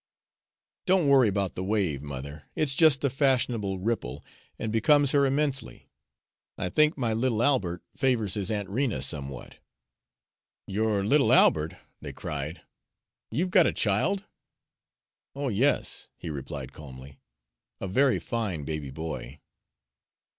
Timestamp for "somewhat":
9.03-9.59